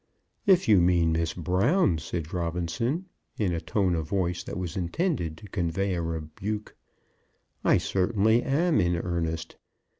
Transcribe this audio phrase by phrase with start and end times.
[0.47, 3.05] "If you mean Miss Brown," said Robinson,
[3.37, 6.75] in a tone of voice that was intended to convey a rebuke,
[7.63, 9.57] "I certainly am in earnest.